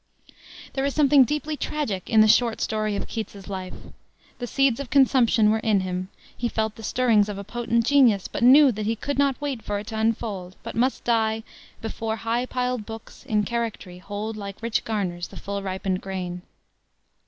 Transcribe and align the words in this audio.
There 0.73 0.83
is 0.83 0.95
something 0.95 1.25
deeply 1.25 1.55
tragic 1.55 2.09
in 2.09 2.21
the 2.21 2.27
short 2.27 2.59
story 2.59 2.95
of 2.95 3.07
Keats's 3.07 3.47
life. 3.47 3.75
The 4.39 4.47
seeds 4.47 4.79
of 4.79 4.89
consumption 4.89 5.51
were 5.51 5.59
in 5.59 5.81
him; 5.81 6.09
he 6.35 6.49
felt 6.49 6.73
the 6.75 6.81
stirrings 6.81 7.29
of 7.29 7.37
a 7.37 7.43
potent 7.43 7.85
genius, 7.85 8.27
but 8.27 8.41
knew 8.41 8.71
that 8.71 8.87
he 8.87 8.95
could 8.95 9.19
not 9.19 9.39
wait 9.39 9.61
for 9.61 9.77
it 9.77 9.85
to 9.87 9.99
unfold, 9.99 10.55
but 10.63 10.73
must 10.75 11.03
die 11.03 11.43
"Before 11.83 12.15
high 12.15 12.47
piled 12.47 12.83
books, 12.83 13.23
in 13.27 13.43
charactry 13.45 13.99
Hold 13.99 14.37
like 14.37 14.59
rich 14.63 14.83
garners 14.85 15.27
the 15.27 15.37
full 15.37 15.61
ripened 15.61 16.01
grain." 16.01 16.41